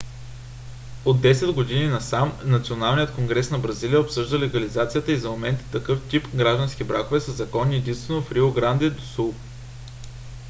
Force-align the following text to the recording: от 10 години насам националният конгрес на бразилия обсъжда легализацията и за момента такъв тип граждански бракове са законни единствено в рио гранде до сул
от 1.05 1.21
10 1.21 1.51
години 1.53 1.87
насам 1.87 2.33
националният 2.43 3.15
конгрес 3.15 3.51
на 3.51 3.59
бразилия 3.59 4.01
обсъжда 4.01 4.39
легализацията 4.39 5.11
и 5.11 5.17
за 5.17 5.29
момента 5.29 5.63
такъв 5.71 6.07
тип 6.09 6.27
граждански 6.35 6.83
бракове 6.83 7.19
са 7.19 7.31
законни 7.31 7.75
единствено 7.75 8.21
в 8.21 8.31
рио 8.31 8.51
гранде 8.53 8.89
до 8.89 9.01
сул 9.03 9.33